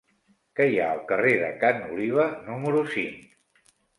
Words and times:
Què 0.59 0.65
hi 0.69 0.79
ha 0.83 0.87
al 0.93 1.01
carrer 1.11 1.33
de 1.41 1.51
Ca 1.65 1.71
n'Oliva 1.81 2.25
número 2.49 2.83
cinc? 2.97 3.31